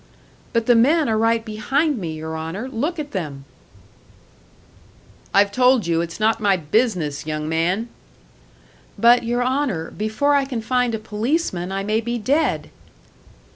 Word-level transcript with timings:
"But 0.51 0.65
the 0.65 0.73
men 0.73 1.07
are 1.07 1.15
right 1.19 1.45
behind 1.45 1.99
me, 1.99 2.15
your 2.15 2.35
Honour! 2.35 2.69
Look 2.69 2.97
at 2.97 3.11
them!" 3.11 3.45
"I've 5.31 5.51
told 5.51 5.85
you 5.85 6.01
it's 6.01 6.19
not 6.19 6.39
my 6.39 6.57
business, 6.57 7.27
young 7.27 7.47
man!" 7.47 7.87
"But, 8.97 9.21
your 9.21 9.43
Honour, 9.43 9.91
before 9.91 10.33
I 10.33 10.45
can 10.45 10.59
find 10.61 10.95
a 10.95 10.97
policeman 10.97 11.71
I 11.71 11.83
may 11.83 12.01
be 12.01 12.17
dead!" 12.17 12.71